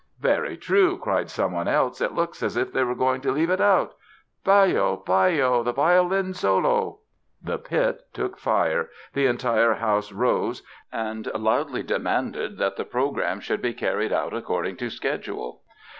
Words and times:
"Very 0.19 0.57
true", 0.57 0.97
cried 0.97 1.29
someone 1.29 1.67
else, 1.67 2.01
"it 2.01 2.15
looks 2.15 2.41
as 2.41 2.57
if 2.57 2.73
they 2.73 2.83
were 2.83 2.95
going 2.95 3.21
to 3.21 3.31
leave 3.31 3.51
it 3.51 3.61
out. 3.61 3.93
Baillot, 4.43 5.05
Baillot, 5.05 5.63
the 5.63 5.73
violin 5.73 6.33
solo." 6.33 7.01
The 7.39 7.59
pit 7.59 8.01
took 8.11 8.39
fire, 8.39 8.89
the 9.13 9.27
entire 9.27 9.75
house 9.75 10.11
rose 10.11 10.63
and 10.91 11.27
loudly 11.35 11.83
demanded 11.83 12.57
that 12.57 12.77
the 12.77 12.83
program 12.83 13.41
should 13.41 13.61
be 13.61 13.75
carried 13.75 14.11
out 14.11 14.33
according 14.33 14.77
to 14.77 14.89
schedule. 14.89 15.61